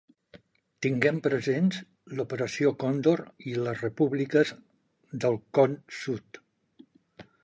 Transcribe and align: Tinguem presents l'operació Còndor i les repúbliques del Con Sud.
Tinguem 0.83 1.17
presents 1.25 1.75
l'operació 2.19 2.71
Còndor 2.83 3.23
i 3.51 3.53
les 3.67 3.83
repúbliques 3.85 4.55
del 5.27 5.37
Con 5.59 5.77
Sud. 5.99 6.41